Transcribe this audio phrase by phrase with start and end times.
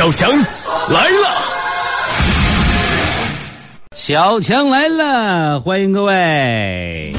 [0.00, 0.30] 小强
[0.88, 1.42] 来了，
[3.94, 7.12] 小强来了，欢迎各位。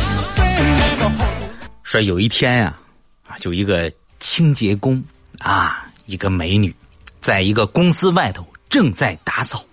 [1.84, 2.76] 说有一天呀、
[3.28, 5.00] 啊，就一个清洁工
[5.38, 6.76] 啊，一个美女，
[7.22, 9.64] 在一个公司外头正在打扫。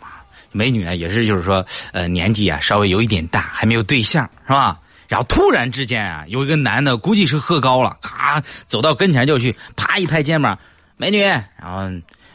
[0.00, 1.62] 啊，美女呢也是就是说，
[1.92, 4.80] 呃，年纪啊稍微有一点大，还没有对象，是吧？
[5.06, 10.58] 然后突然之间啊，有一个男的估计是喝高了，咔走到跟前就去，啪一拍肩膀，
[10.96, 11.20] 美女。
[11.20, 11.90] 然后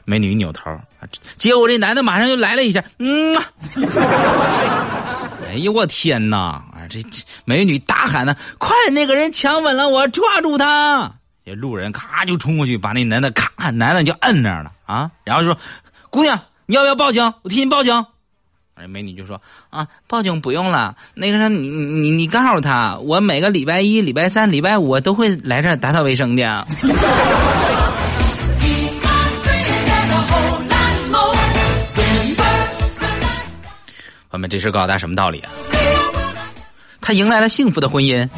[0.09, 0.75] 美女一扭头，
[1.35, 3.45] 结果这男的马上就来了一下，嗯、啊。
[5.51, 6.37] 哎呦我天哪！
[6.37, 11.11] 啊，这这美女大喊呢：“快，那个人强吻了我，抓住他！”
[11.45, 15.11] 这路人咔就冲过去，把那男的咔，男的就摁那儿了啊。
[15.23, 15.57] 然后就说
[16.09, 17.31] ：“姑娘，你要不要报警？
[17.43, 18.03] 我替你报警。”
[18.73, 19.39] 哎，美女就说
[19.69, 20.95] ：“啊，报警不用了。
[21.14, 26.65] 那个啥，你你你告诉他，我每个礼拜一、礼拜三、礼拜五都会来这儿打扫卫生的。”
[34.31, 35.52] 我们这是告诉他什么道理啊？
[37.02, 38.30] 他迎来了幸福的婚姻。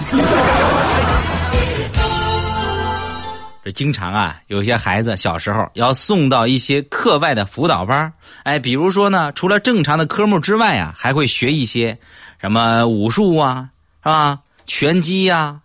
[3.63, 8.11] 这经常啊，有些孩子小时候要送到一些课外的辅导班
[8.43, 11.99] 哎，比如说呢，除了正常的科目之外啊，还会学一些
[12.39, 13.69] 什么武术啊，
[14.01, 14.39] 是吧？
[14.65, 15.59] 拳击呀、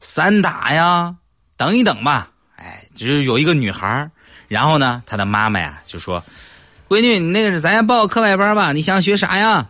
[0.00, 1.14] 散打呀，
[1.56, 2.30] 等一等吧。
[2.56, 4.10] 哎，就是有一个女孩
[4.48, 6.24] 然后呢，她的妈妈呀就说。
[6.88, 8.72] 闺女，你那个是咱先报个课外班吧？
[8.72, 9.66] 你想学啥呀？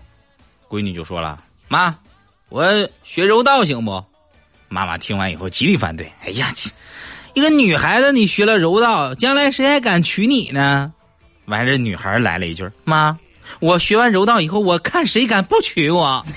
[0.69, 1.97] 闺女就说了：“妈，
[2.51, 4.05] 我学柔道行不？”
[4.69, 6.13] 妈妈听完以后极力反对。
[6.25, 6.53] 哎呀，
[7.35, 10.93] 一个女孩子你学了柔道，将来谁还敢娶你呢？
[11.47, 13.17] 完这，女孩来了一句：“妈，
[13.61, 16.23] 我学完柔道以后，我看谁敢不娶我。”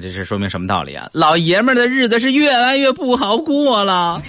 [0.00, 1.08] 这是说明什么道理啊？
[1.12, 4.20] 老爷们儿的日子是越来越不好过了。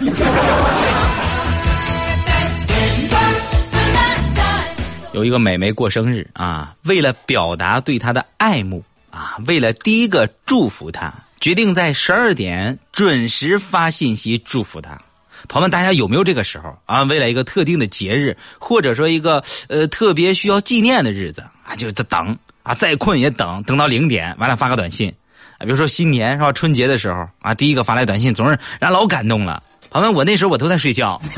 [5.13, 14.99] 有一个美眉过生日啊，为了表达对她的爱慕啊，为了第一个祝福她，决定在十二点准时发信息祝福她。
[15.47, 17.03] 朋友们，大家有没有这个时候啊？
[17.03, 25.13] 为了一个特定的节日，或者说一个呃特别需要纪念的日子啊，就等啊，再困也等，等到零点，完了发个短信。
[25.57, 26.51] 啊比如说新年是吧？
[26.51, 29.61] 春节的时候啊，第一个发来短信，总是让老感动了。
[29.89, 31.21] 朋友们，我那时候我都在睡觉。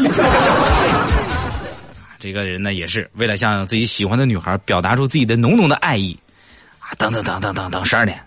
[2.20, 6.18] 这个人呢，也是为了向自己喜欢的女孩表达出自己的浓浓的爱意，
[6.80, 8.20] 啊，等等等等等等，十二点，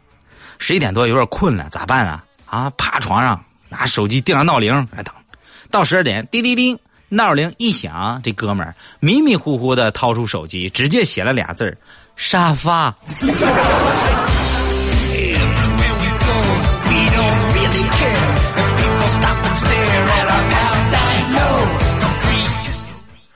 [0.58, 2.24] 十一点多有点困了，咋办啊？
[2.46, 5.12] 啊，趴床上拿手机定上闹铃来等，
[5.72, 11.76] 到十二点，滴滴滴，闹铃一响，这哥们儿迷迷糊糊的掏出手机，直接写了俩字儿
[12.14, 12.94] 沙发。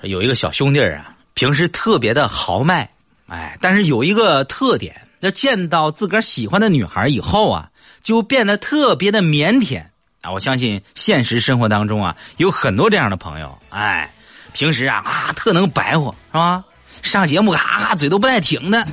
[0.05, 2.89] 有一个小兄弟啊，平时特别的豪迈，
[3.27, 7.69] 哎，但是有一个特点，要见到自个儿喜欢的女孩以后啊，
[8.03, 9.83] 就变得特别的腼腆
[10.23, 10.31] 啊。
[10.31, 14.11] 我相信现实生活当中啊，有很多这样的朋友，哎，
[14.53, 16.63] 平时啊啊特能白活是吧？
[17.03, 18.85] 上节目啊啊嘴都不带停的，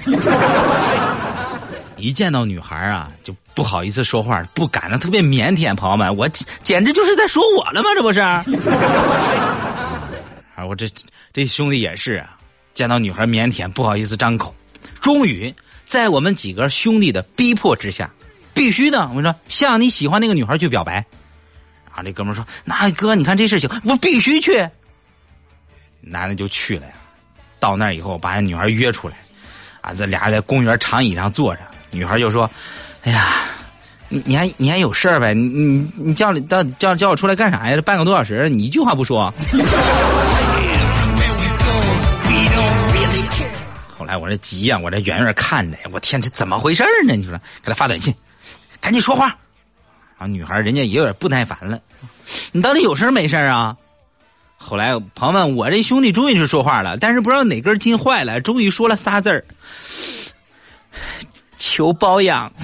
[1.97, 5.73] 一见到女孩啊就不好意思说话，不敢的，特别腼腆。
[5.75, 6.27] 朋友们，我
[6.63, 7.89] 简直就是在说我了吗？
[7.95, 8.19] 这不是？
[10.55, 10.87] 啊，我这
[11.33, 12.37] 这兄弟也是啊，
[12.73, 14.53] 见到女孩腼腆，不好意思张口。
[14.99, 15.53] 终于
[15.85, 18.11] 在我们几个兄弟的逼迫之下，
[18.53, 21.05] 必须的，我跟你说，向你喜欢那个女孩去表白。
[21.93, 24.65] 啊，这哥们说：“那哥，你看这事情，我必须去。”
[25.99, 26.93] 男的就去了呀。
[27.59, 29.15] 到那以后，把那女孩约出来，
[29.81, 31.61] 啊，这俩在公园长椅上坐着。
[31.91, 32.49] 女孩就说
[33.03, 33.33] ：“哎呀，
[34.07, 35.33] 你你还你还有事儿呗？
[35.33, 37.75] 你你你叫你到叫叫我出来干啥呀？
[37.75, 39.33] 这半个多小时，你一句话不说。”
[44.17, 47.15] 我这急呀、我这远远看着，我天，这怎么回事呢？
[47.15, 47.33] 你说，
[47.63, 48.13] 给他发短信，
[48.79, 49.27] 赶紧说话。
[50.17, 51.79] 然后女孩人家也有点不耐烦了，
[52.51, 53.75] 你到底有事没事啊？
[54.57, 59.43] 后来朋友们，我这兄弟终于是说话了，但是不知道哪根筋坏了，终于说了仨字儿：
[61.57, 62.51] 求包养。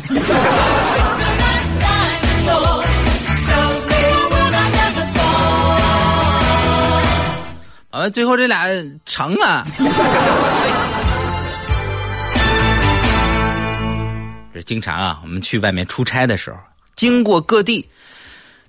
[7.90, 8.68] 完了，最后这俩
[9.08, 9.66] 成了。
[14.64, 16.58] 经常啊，我们去外面出差的时候，
[16.96, 17.88] 经过各地，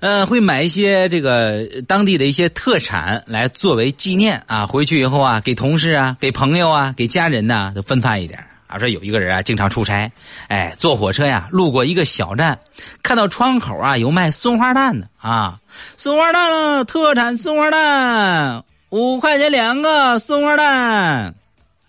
[0.01, 4.67] 呃，会买一些这个当地的一些特产来作为纪念啊。
[4.67, 10.11] 回去以后啊，给同事啊、给朋友啊、给家人呐、都分发一点啊，说有一个人啊，经常出差，
[10.49, 12.59] 哎，坐火车呀，路过一个小站，
[13.03, 15.59] 看到窗口啊有卖松花蛋的啊，
[15.97, 21.35] 松花蛋了，特产松花蛋，五块钱两个松花蛋。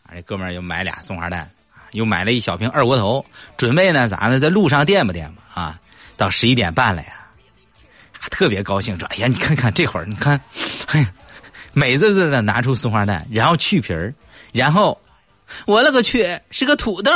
[0.05, 1.47] 啊这哥们儿又买俩松花蛋，
[1.91, 3.25] 又买了一小瓶二锅头，
[3.57, 5.79] 准备呢咋呢，在路上垫吧垫吧啊。
[6.17, 7.09] 到十一点半了呀，
[8.29, 10.39] 特别高兴说：“哎呀，你看看这会儿，你看，
[10.87, 11.05] 嘿，
[11.73, 14.13] 美滋滋的拿出松花蛋，然后去皮儿，
[14.51, 14.99] 然后。”
[15.65, 17.11] 我勒个去，是个土豆！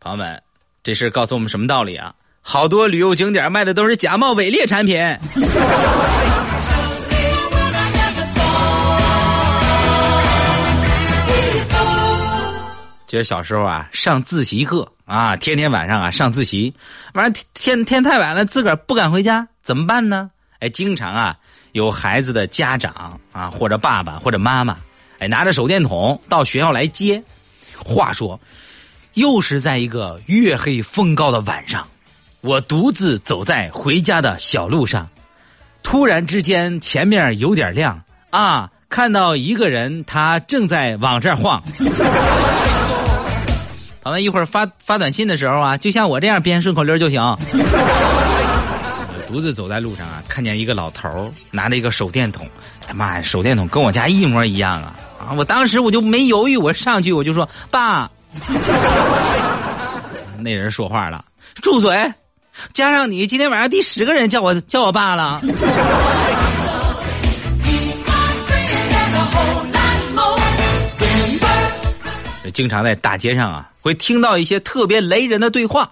[0.00, 0.42] 朋友们，
[0.82, 2.12] 这事告诉我们什么道理啊？
[2.40, 4.98] 好多旅游景点卖的都是假冒伪劣产品。
[13.12, 16.72] 就是小时候啊，上自习课啊，天天晚上啊上自习，
[17.12, 20.30] 完了天天太晚了，自个儿不敢回家，怎么办呢？
[20.60, 21.36] 哎，经常啊。
[21.72, 24.78] 有孩子的家长啊，或者爸爸或者妈妈，
[25.18, 27.22] 哎，拿着手电筒到学校来接。
[27.76, 28.40] 话说，
[29.12, 31.86] 又是在一个月黑风高的晚上，
[32.40, 35.06] 我独自走在回家的小路上，
[35.82, 41.62] 突然之间前面有点亮啊，看到一个人，他正在往这儿晃。
[44.02, 47.20] 朋友一会儿发发短信的时候啊，就像我这样编顺口溜就行。
[49.28, 52.46] 独自走在路上啊，看见一个老头拿着一个手电筒，
[52.88, 54.94] 哎妈呀，手电筒跟我家一模一样啊！
[55.20, 58.10] 啊，我当时我就没犹豫，我上去我就说：“爸。”
[60.38, 61.24] 那人说话了
[61.62, 62.12] ：“住嘴！
[62.74, 65.40] 加上你，今天晚上第十个人叫我叫我爸了。”
[72.52, 75.90] 经常在大街上啊，会听到一些特别雷人的对话。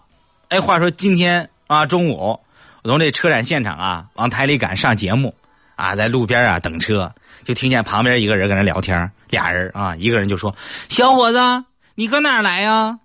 [0.50, 2.38] 哎，话说今天啊，中午。
[2.82, 5.34] 我从这车展现场啊，往台里赶上节目，
[5.76, 7.12] 啊，在路边啊等车，
[7.44, 10.54] 就听见旁边一个人跟那聊天，俩人啊，一个人就说
[10.88, 11.64] ：“小伙子，
[11.94, 12.98] 你搁哪来呀？”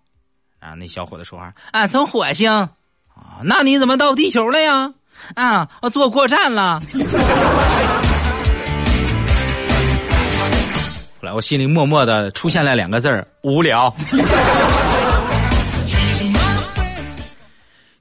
[0.62, 2.50] 啊，那小伙子说话：“啊，从火星。”
[3.16, 4.94] 啊，那你怎么到地球了呀？
[5.36, 6.80] 啊，我坐过站了。
[11.34, 13.96] 我心里默默的出现了两个字儿：无聊。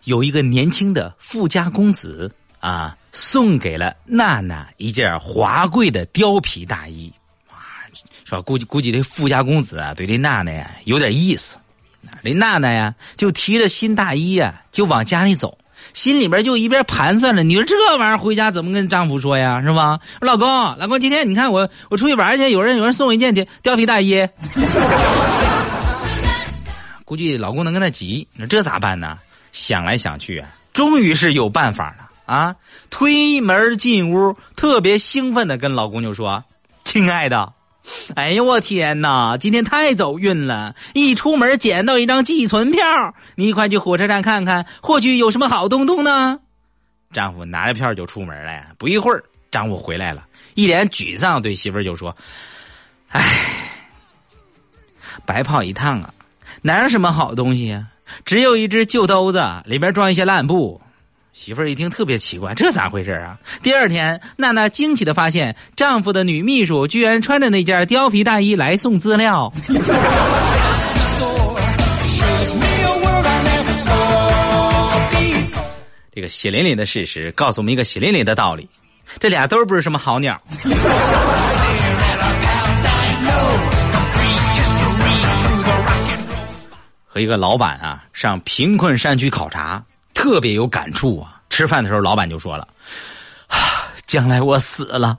[0.05, 2.31] 有一个年轻的富家公子
[2.61, 7.11] 啊，送给了娜娜一件华贵的貂皮大衣，
[7.51, 7.89] 啊，
[8.25, 8.43] 是吧？
[8.43, 11.57] 估计估计这富家公子啊，对这娜娜呀有点意思。
[12.23, 15.57] 这娜娜呀，就提着新大衣呀，就往家里走，
[15.93, 19.61] 心里边就一边盘算着：你说这玩意儿回家怎么跟丈夫说呀？
[19.63, 19.99] 是吧？
[20.21, 20.49] 老公，
[20.79, 24.27] 老公，今天你看我我出去玩去，有人有人送我一件貂貂皮大衣，
[27.05, 29.19] 估计老公能跟他急，那这咋办呢？
[29.53, 32.57] 想来想去啊，终于是有办法了啊！
[32.91, 36.43] 推门进屋，特别兴奋的跟老公就说
[36.83, 37.53] ：“亲爱的，
[38.17, 40.75] 哎呦我天哪，今天太走运了！
[40.95, 46.41] 一出门捡到一张寄存票，你快去火车站看看，或许有什么好东东呢。”
[47.13, 48.69] 丈夫拿着票就出门了呀。
[48.79, 52.17] 不一会儿，丈夫回来了，一脸沮丧，对媳妇就说
[53.11, 53.23] ：“哎，
[55.27, 56.13] 白跑一趟啊，
[56.63, 57.87] 哪有什么好东西呀？”
[58.25, 60.81] 只有一只旧兜子，里边装一些烂布。
[61.35, 63.37] 媳妇儿一听特别奇怪，这咋回事啊？
[63.61, 69.53] 第二天，娜娜惊奇的发现，丈夫的女秘书居然穿着那件貂皮大衣来送资料。
[76.15, 78.69] 这个血淋淋的事实告诉我们一个血淋淋的道理：
[79.19, 80.41] 这俩都不是什么好鸟。
[87.05, 89.85] 和一个老板啊上贫困山区考察，
[90.15, 91.43] 特别有感触啊。
[91.51, 92.67] 吃饭的时候，老板就说了
[94.07, 95.17] ：“将来我死了，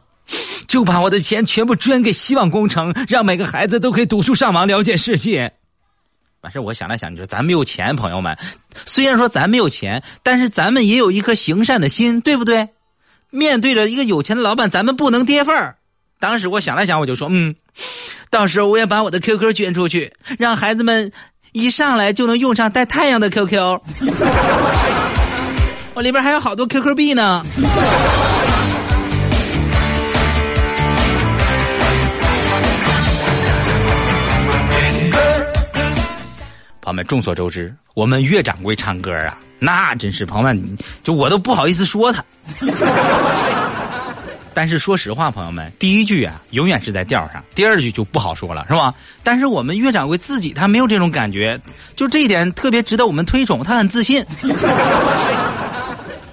[0.68, 5.54] 就把我的钱全部捐给希望工程，让每个孩子都可以读书上网，了解世界。”
[6.42, 8.38] 完事我想了想，你说咱没有钱，朋友们，
[8.86, 12.68] 虽然说咱没有钱，但是咱们也有一颗行善的心，对不对？
[13.30, 15.78] 面对着一个有钱的老板，咱们不能跌份儿。
[16.20, 17.56] 当时我想了想，我就说：“嗯，
[18.30, 21.12] 到时候我也把我的 QQ 捐出去，让孩子们。”
[21.56, 23.80] 一上来就能用上带太阳的 QQ，
[25.94, 27.42] 我里边还有好多 QQ 币呢。
[36.82, 42.22] 朋友们，众所周知，我们岳掌柜唱歌啊，那真是朋友们，就我都不好意思说他。
[44.56, 48.94] 但是说实话，朋友们，第一句啊，永远是在调上；第二句就不好说了，是吧？
[49.22, 51.60] 但是我们岳掌柜自己他没有这种感觉，
[51.96, 53.64] 就这一点特别值得我们推崇。
[53.64, 54.26] 他很自信。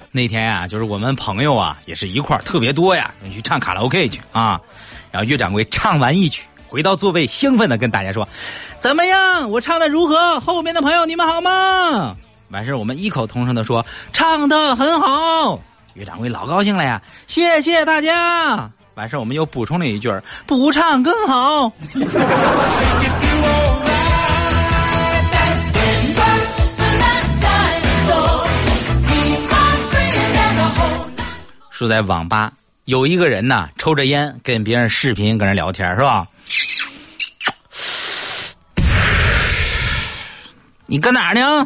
[0.09, 4.61] 那天啊，就是我们朋友啊，也是一块儿特别多呀，去唱卡拉 OK 去啊。
[5.11, 8.27] 然后岳掌柜唱完一曲，回到座位，兴奋的跟大家说
[8.79, 9.51] ：“怎么样？
[9.51, 10.39] 我唱的如何？
[10.39, 12.15] 后面的朋友你们好吗？”
[12.49, 15.59] 完事我们异口同声的说：“唱的很好。”
[15.93, 18.69] 岳掌柜老高兴了呀，谢谢大家。
[18.95, 20.11] 完事我们又补充了一句
[20.45, 21.71] ：“不唱更好。”
[31.69, 32.51] 说在网吧，
[32.85, 36.25] 有一个人呐，抽着烟跟别人视频跟人聊天，是吧？
[40.85, 41.65] 你搁哪儿呢？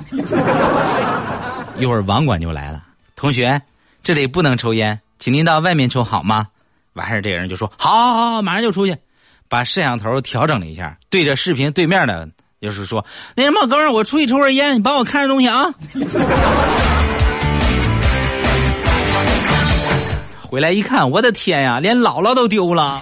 [1.77, 2.81] 一会儿网管就来了，
[3.15, 3.61] 同学，
[4.07, 6.47] 这里不能抽烟，请您到外面抽好吗？
[6.93, 8.95] 完事儿，这个人就说：好，好，好，马上就出去。
[9.49, 12.29] 把摄像头调整了一下，对着视频对面的，
[12.61, 15.65] 就是说，那什么，哥们儿，我出去抽根烟，你帮我看着东西啊。
[20.41, 23.01] 回来一看，我的天呀，连姥姥都丢了。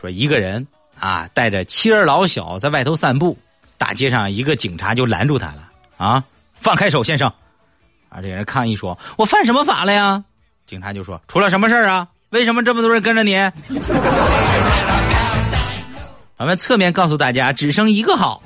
[0.00, 0.66] 说一个人
[0.98, 3.38] 啊，带着妻儿老小在外头散步，
[3.78, 6.24] 大街上一个警察就拦住他了啊！
[6.56, 7.32] 放开手，先生！
[8.12, 10.22] 啊，这人抗议说：“我犯什么法了呀？”
[10.66, 12.06] 警察就说：“出了什么事儿啊？
[12.30, 13.32] 为什么这么多人跟着你？”
[16.38, 18.42] 咱们侧面告诉大家，只生一个好。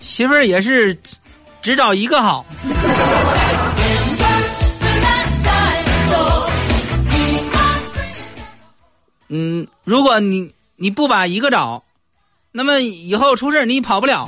[0.00, 0.96] 媳妇儿也是。
[1.62, 2.46] 只找一个好。
[9.28, 11.84] 嗯，如果你你不把一个找，
[12.50, 14.26] 那么以后出事你跑不了。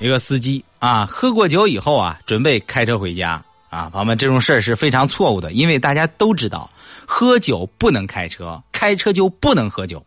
[0.00, 6.70] 一个司机啊，喝过酒以后啊，准备开车回家啊，朋友们，这种事儿是非常错误的，因为大家都知道，
[7.06, 10.04] 喝酒不能开车，开车就不能喝酒。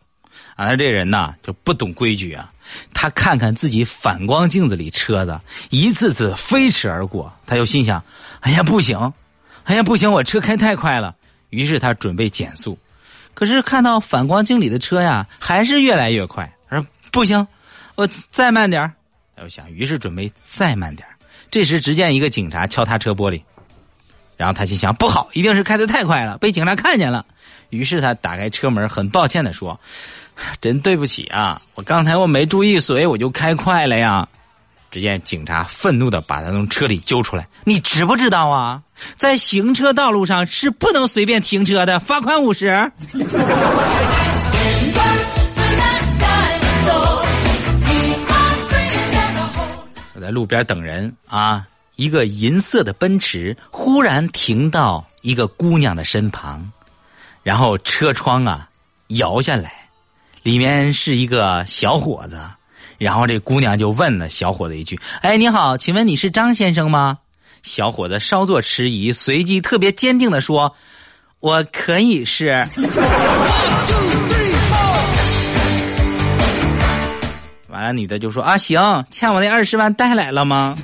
[0.54, 2.52] 啊，他这人呐就不懂规矩啊！
[2.94, 5.38] 他看看自己反光镜子里车子
[5.70, 8.02] 一次次飞驰而过，他就心想
[8.40, 9.12] ：“哎呀，不行！
[9.64, 10.10] 哎呀，不行！
[10.10, 11.14] 我车开太快了。”
[11.50, 12.78] 于是他准备减速，
[13.34, 16.50] 可是看到反光镜里的车呀，还是越来越快。
[16.68, 17.46] 他说：“不行，
[17.96, 18.92] 我再慢点
[19.40, 21.08] 他就想，于是准备再慢点
[21.50, 23.40] 这时，只见一个警察敲他车玻璃，
[24.36, 27.24] 然后他心想：“不好，一定是开的太快了，被警察看见了。”
[27.70, 29.80] 于是他打开车门，很抱歉的说。
[30.60, 31.60] 真对不起啊！
[31.74, 34.28] 我刚才我没注意，所以我就开快了呀。
[34.90, 38.82] 只见警察愤怒的把他从车里揪出来：“你知不知道啊？
[39.16, 42.90] 在行车道路上是不能随便停车的，罚款五十。
[50.30, 56.70] ”路边等人啊，一个银色的奔驰忽然停到一个姑娘的身旁，
[57.42, 58.68] 然后车窗啊
[59.08, 59.74] 摇下来。
[60.42, 62.40] 里面是一个小伙子，
[62.96, 67.18] 然后这姑娘就问了小伙子一句：“哎，你好，请问你是张先生吗？”
[67.62, 70.74] 小伙子稍作迟疑，随即特别坚定的说
[71.40, 72.66] ：“我可以是。”
[77.80, 78.78] 完了，女的就说：“啊，行，
[79.10, 80.74] 欠我那二十万带来了吗？”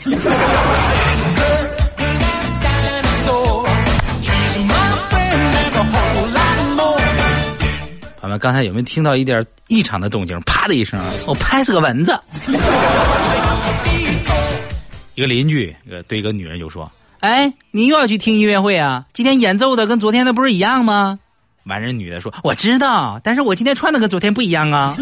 [8.19, 10.41] 朋友们刚才有没有听到一点异常的动静？
[10.47, 12.19] 啪的一声，我拍死个蚊子。
[15.17, 15.77] 一个邻居
[16.09, 19.05] 对一个女人就说：“哎，你又要去听音乐会啊？
[19.13, 21.19] 今天演奏的跟昨天的不是一样吗？”
[21.69, 24.97] 完人女的说：“我知道，但是我今天穿的跟昨天不一样啊。”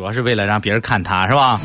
[0.00, 1.60] 主要是为了让别人看他是吧？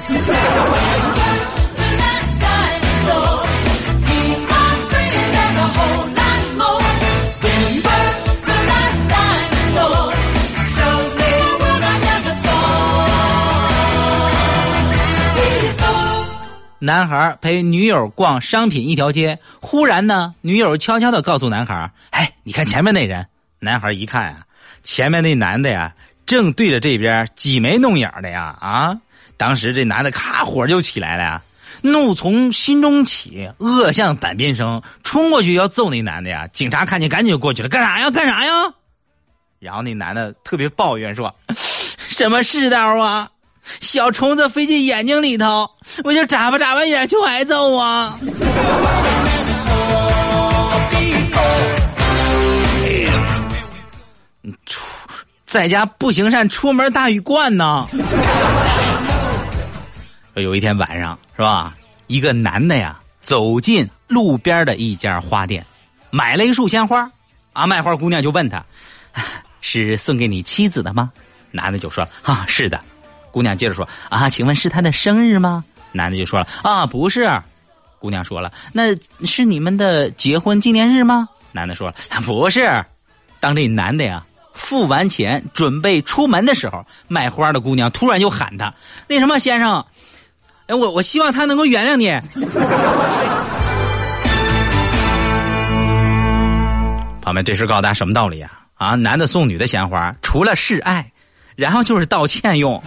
[16.79, 23.25] 男孩陪女友逛商品一条街，忽然呢，女友悄悄的告诉男孩：“哎，你看前面那人。”
[23.59, 24.39] 男孩一看啊，
[24.83, 25.93] 前面那男的呀，
[26.25, 28.97] 正对着这边挤眉弄眼的呀啊！
[29.37, 31.41] 当时这男的咔火就起来了呀，
[31.81, 36.47] 怒从心中起，恶向胆边生，冲过去要揍那男的呀。
[36.53, 38.09] 警察看见赶紧就过去了，干啥呀？
[38.09, 38.51] 干啥呀？
[39.59, 41.33] 然后那男的特别抱怨说
[42.07, 43.29] ：“什么世道啊？”
[43.81, 45.67] 小虫子飞进眼睛里头，
[46.03, 48.19] 我就眨巴眨巴眼就挨揍啊！
[55.55, 57.87] 在家不行善，出门大雨灌呢。
[60.35, 61.73] 有一天晚上是吧？
[62.07, 65.65] 一个男的呀，走进路边的一家花店，
[66.11, 67.09] 买了一束鲜花。
[67.53, 68.61] 啊，卖花姑娘就问他
[69.61, 71.09] ：“是送给你妻子的吗？”
[71.51, 72.77] 男的就说：“啊，是的。”
[73.31, 77.31] 姑娘接着说：“啊，请问是他的生日吗？”男的就说了：“啊，不是。”
[77.97, 78.93] 姑娘说了：“那
[79.25, 81.95] 是你们的结婚纪念日吗？”男的说了
[82.27, 82.69] ：“不是。”
[83.39, 84.21] 当这男的呀
[84.55, 88.73] 付完钱准备出门的时候，卖花的姑娘突然就喊他
[89.07, 89.85] ：“那什么先生，
[90.65, 92.09] 哎，我我希望他能够原谅你。”
[97.21, 98.49] 旁边，这是告诉大家什么道理啊？
[98.75, 101.11] 啊，男的送女的鲜花，除了示爱。
[101.55, 102.83] 然后就是道歉用，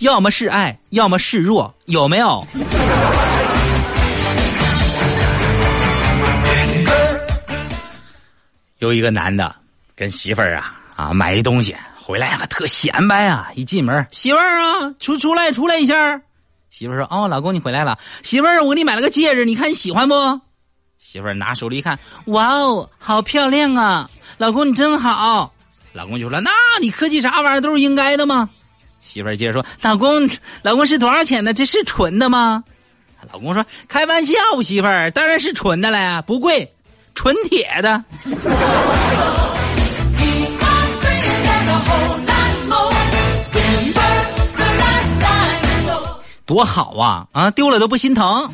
[0.00, 2.46] 要么示爱，要么示弱，有没有？
[8.80, 9.54] 有一个男的
[9.94, 16.18] 跟媳妇儿啊啊买一东西回来啊特显摆啊，一进门媳妇儿啊出出来出来一下，
[16.70, 20.14] 媳妇儿说哦老公你回来了，媳妇儿我给你买了个戒指，你看你喜欢不？
[20.98, 24.08] 媳妇儿拿手里一看，哇哦好漂亮啊！
[24.38, 25.52] 老公，你真好。
[25.92, 28.48] 老公就说：“那你客气啥玩意儿都是应该的吗？”
[29.00, 30.26] 媳妇儿接着说：“老公，
[30.62, 31.52] 老公是多少钱的？
[31.52, 32.64] 这是纯的吗？”
[33.30, 36.72] 老公说：“开玩笑，媳妇儿当然是纯的了，不贵，
[37.20, 38.02] 纯铁的。”
[46.46, 47.26] 多好啊！
[47.32, 48.48] 啊，丢了都不心疼。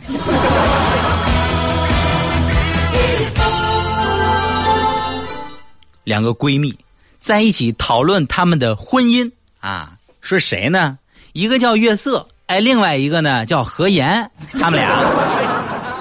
[6.02, 6.76] 两个闺蜜
[7.20, 9.30] 在一起讨论他们的婚姻
[9.60, 10.98] 啊，说谁呢？
[11.34, 14.28] 一个叫月色，哎，另外一个呢叫何言。
[14.52, 14.88] 他们俩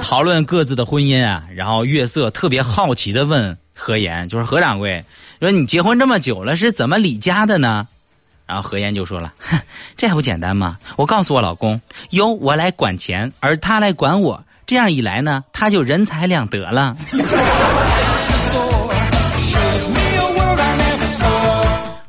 [0.07, 1.45] 讨论各自的婚姻啊。
[1.55, 5.03] 然后月色特别好奇的问何言，就是何掌柜，
[5.39, 7.87] 说你结婚这么久了，是怎么理家的呢？
[8.45, 9.59] 然后何言就说了，哼，
[9.97, 10.77] 这还不简单吗？
[10.95, 11.81] 我告诉我老公，
[12.11, 16.95] 由我来管钱，而他来管我，这样一来呢，他就人财两得了。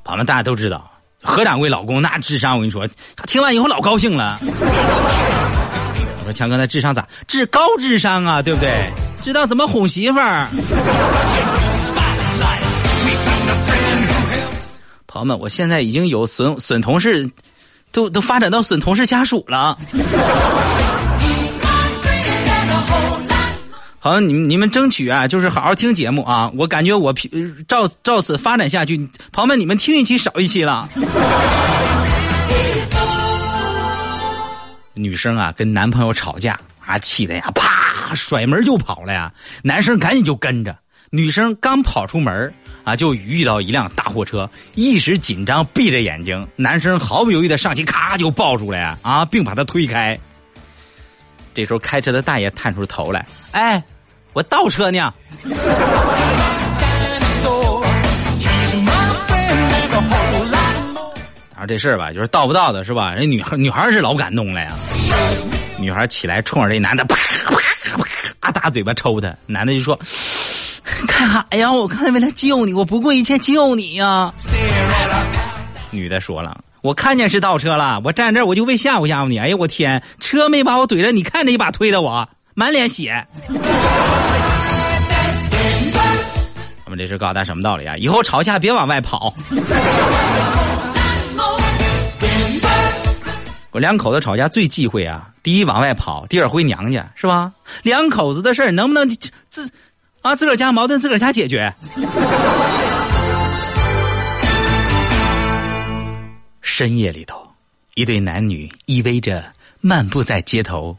[0.05, 0.91] 朋友们，大家都知道
[1.23, 2.87] 何掌柜老公那智商，我跟你说，
[3.17, 4.39] 他听完以后老高兴了。
[6.27, 7.07] 说强哥，那智商咋？
[7.29, 8.91] 智高智商啊，对不对？
[9.23, 10.49] 知道怎么哄媳妇儿。
[15.07, 17.31] 朋友们，我现在已经有损损同事，
[17.93, 19.79] 都都发展到损同事家属了。
[24.01, 26.51] 好，你们你们争取啊，就是好好听节目啊！
[26.57, 27.13] 我感觉我
[27.67, 28.97] 照照此发展下去，
[29.33, 30.89] 朋友们，你们听一期少一期了。
[34.97, 39.33] 女生啊，跟男朋友吵架啊，气的呀，啪甩门就跑了呀。
[39.63, 40.77] 男生赶紧就跟着，
[41.11, 50.19] 女生刚跑出门啊，就遇到一辆大货车，一时紧张闭着眼睛，男生毫不犹豫的上去，咔就抱住了呀，啊，并把他推开。
[51.55, 53.83] 这时候开车的大爷探出头来，哎。
[54.33, 55.15] 我倒车呢，
[61.67, 63.13] 这事儿吧，就是倒不倒的是吧？
[63.13, 64.71] 人女孩女孩是老感动了呀，
[65.79, 67.17] 女孩起来冲着这男的啪
[67.51, 67.57] 啪
[67.97, 68.05] 啪
[68.41, 69.99] 啪大嘴巴抽他，男的就说
[71.09, 71.73] ：“干啥呀？
[71.73, 74.33] 我刚才为了救你，我不顾一切救你呀。”
[75.91, 79.39] 女的说了：“我看见是倒车了，我站这儿我就为吓唬吓唬你。
[79.39, 83.27] 哎呀，我天，车没把我怼着，你看这一把推的我。”满脸血，
[86.87, 87.95] 我们这是告诉大家什么道理啊？
[87.99, 89.35] 以后吵架别往外跑。
[93.77, 97.53] 我两口子吵架最忌讳啊，第一往外跑，第二回娘家，是吧？
[97.83, 99.07] 两口子的事儿能不能
[99.51, 99.71] 自
[100.23, 101.71] 啊自个儿家矛盾自个儿家解决？
[106.63, 107.47] 深夜里头，
[107.97, 109.45] 一对男女依偎着
[109.83, 110.97] 漫步在街头。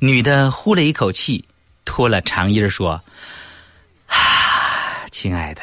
[0.00, 1.44] 女的呼了一口气，
[1.84, 3.00] 脱了长衣说
[4.10, 4.16] ：“啊，
[5.12, 5.62] 亲爱的，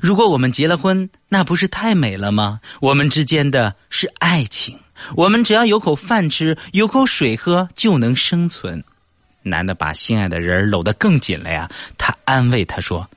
[0.00, 2.60] 如果我们结了婚，那不是太美了吗？
[2.80, 4.78] 我们之间的是爱情，
[5.16, 8.82] 我们只要有口饭吃，有口水喝，就能生存。”
[9.42, 13.08] 男的把心爱的人搂得更紧了呀，他安慰他说：“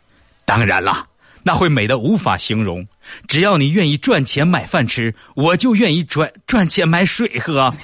[0.45, 1.05] 当然了，
[1.43, 2.87] 那会美的无法形容。
[3.27, 7.73] 只要你愿意赚钱买饭吃，我就愿意赚赚钱买水喝。”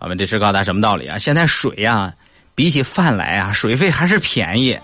[0.00, 1.18] 我们这是告诉大家什么道理啊？
[1.18, 2.14] 现在水呀，
[2.58, 4.76] 比起饭来啊，水费还是便宜。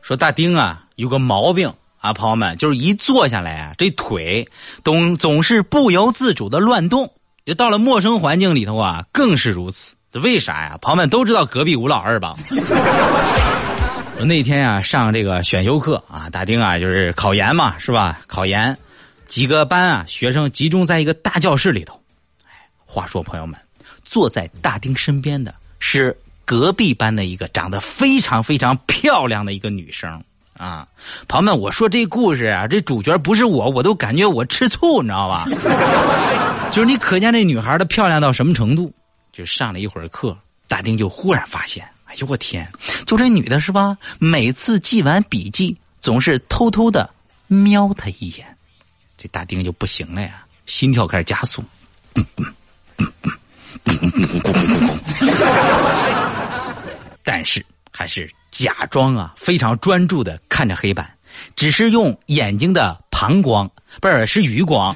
[0.00, 4.48] 说大丁啊，有个毛病啊，朋友们，就是一坐下来啊，这腿
[4.82, 7.12] 总总是不由自主的乱动。
[7.44, 9.94] 就到了陌生环境里头啊，更是如此。
[10.10, 10.78] 这为啥呀？
[10.80, 12.34] 朋友们都知道隔壁吴老二吧？
[14.18, 18.20] 我那天啊上这个选修课啊，大丁啊就是考研嘛，是吧？
[18.26, 18.76] 考研，
[19.26, 22.00] 几个班啊学生集中在一个大教室里头。
[22.86, 23.60] 话说朋友们，
[24.02, 30.22] 坐在大丁身边的是隔壁班的一个长得非常非常漂亮的一个女生
[30.56, 30.88] 啊。
[31.28, 35.46] 朋友们，我说这故事啊，这主角不是我，我都感觉我吃醋，你知道吧？
[36.72, 38.90] 就是你可见这女孩的漂亮到什么程度？
[39.30, 40.34] 就上了一会儿课，
[40.66, 41.86] 大丁就忽然发现。
[42.06, 42.66] 哎呦我天！
[43.04, 43.98] 就这女的是吧？
[44.18, 47.10] 每次记完笔记，总是偷偷的
[47.48, 48.46] 瞄他一眼，
[49.18, 51.64] 这大丁就不行了呀，心跳开始加速。
[57.24, 61.12] 但是还是假装啊，非常专注的看着黑板，
[61.56, 63.68] 只是用眼睛的膀胱，
[64.00, 64.94] 不是是余光。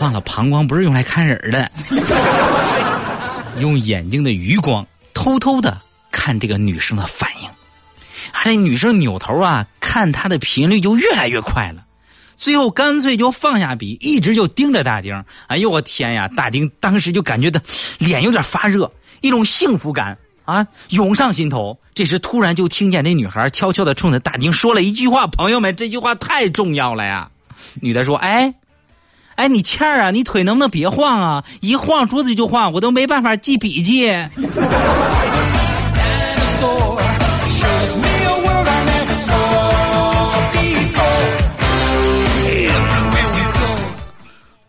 [0.00, 1.70] 忘了膀胱不是用来看人的，
[3.60, 4.84] 用眼睛的余光。
[5.18, 5.76] 偷偷的
[6.12, 7.48] 看这个女生的反应，
[8.30, 11.84] 啊，这女生扭头啊，看他的频率就越来越快了，
[12.36, 15.24] 最后干脆就放下笔，一直就盯着大丁。
[15.48, 16.28] 哎呦我天呀！
[16.28, 17.60] 大丁当时就感觉到
[17.98, 18.88] 脸有点发热，
[19.20, 21.76] 一种幸福感啊涌上心头。
[21.94, 27.28] 这时突然就听见这女孩悄悄的冲着大丁说了一句话：“朋友们，这句话太重要了呀！”
[27.82, 28.54] 女的说：“哎。”
[29.38, 31.44] 哎，你倩儿啊，你腿能不能别晃啊？
[31.60, 34.10] 一晃桌子就晃，我都没办法记笔记。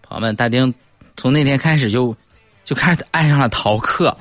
[0.04, 0.72] 朋友们，大丁
[1.18, 2.16] 从那天开始就
[2.64, 4.16] 就开始爱上了逃课。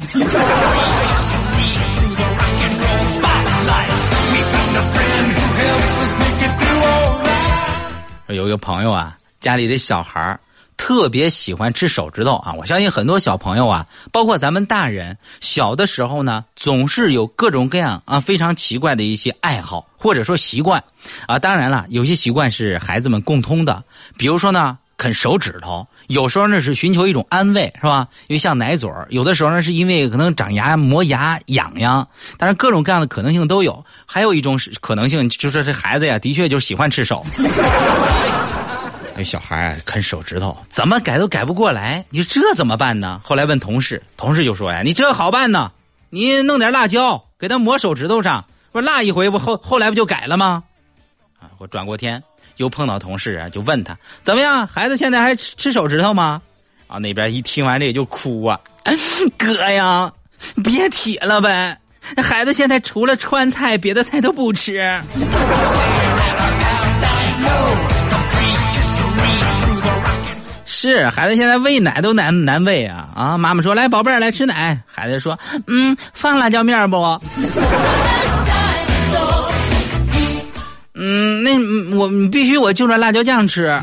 [8.29, 9.15] 有一个朋友啊。
[9.49, 10.39] 家里的小孩
[10.77, 12.53] 特别喜欢吃手指头啊！
[12.53, 20.85] 我相信很多小朋友啊，包括咱们大人，小的时候呢，总是有各种各样啊非常奇怪的一些爱好或者说习惯
[21.27, 21.39] 啊。
[21.39, 23.83] 当然了，有些习惯是孩子们共通的，
[24.19, 28.07] 比如说呢，啃手指头，有时候呢是寻求一种安慰，是吧？
[28.27, 32.07] 因为像奶嘴有的时候呢是因为可能长牙磨牙痒痒，
[32.37, 33.83] 但是各种各样的可能性都有。
[34.05, 37.25] 还有一种可能性，就说这孩子呀，的确就喜欢吃手。
[39.19, 43.21] 那小孩啃手指头，怎么改都改不过来，你说这怎么办呢？
[43.25, 45.73] 后来问同事，同事就说呀：“你这好办呢，
[46.09, 50.63] 你弄点辣椒给他抹手指头上，不是辣一回不后后来不就改了吗？”
[51.43, 52.23] 啊，我转过天
[52.59, 56.41] 又碰到同事啊，就问他怎么样，孩子现在还吃吃手指头吗？
[56.87, 58.61] 啊，那边一听完这也就哭啊，
[59.37, 60.13] 哥呀，
[60.63, 61.77] 别提了呗，
[62.15, 64.79] 那孩子现在除了川菜，别的菜都不吃。
[70.81, 73.37] 是孩子现在喂奶都难难喂啊啊！
[73.37, 75.37] 妈妈说：“来，宝贝儿，来吃奶。”孩子说
[75.67, 76.99] ：“嗯，放辣椒面不？”
[80.95, 83.77] 嗯，那我必须我就着辣椒酱吃。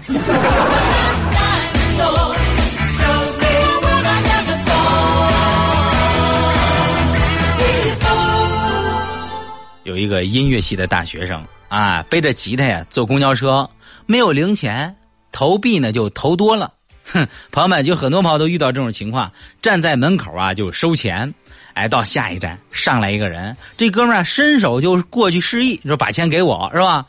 [9.83, 13.69] 有一个音乐系的大学生啊，背着吉他呀坐公交车，
[14.05, 14.95] 没有零钱，
[15.33, 16.71] 投币呢就投多了。
[17.05, 21.33] 哼，朋友们，就很多朋友都遇到这种情况，站在门口啊就收钱，
[21.73, 27.05] 哎，到下一站上来一个人，这哥们儿伸手就过去示意，说把钱给我是吧？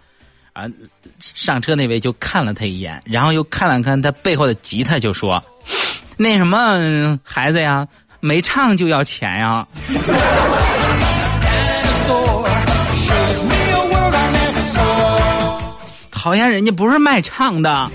[0.52, 0.66] 啊，
[1.20, 5.42] 上车那位就看了他一眼，然后又看了看他背后的吉他，就说
[6.16, 7.86] ：“那什么孩子呀，
[8.20, 9.66] 没唱就要钱呀？”
[16.10, 17.88] 讨厌，人家不是卖唱的。